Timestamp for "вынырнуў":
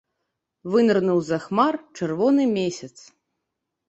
0.75-1.19